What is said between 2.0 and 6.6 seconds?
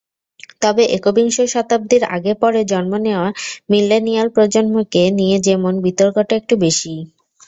আগে-পরে জন্ম নেওয়া মিলেনিয়াল প্রজন্মকে নিয়ে যেমন বিতর্কটা একটু